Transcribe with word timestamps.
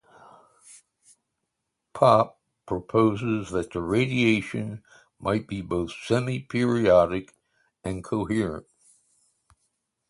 Popp 1.93 2.41
proposed 2.65 3.51
that 3.53 3.69
the 3.69 3.83
radiation 3.83 4.83
might 5.19 5.45
be 5.47 5.61
both 5.61 5.91
semi-periodic 5.91 7.35
and 7.83 8.03
coherent. 8.03 8.65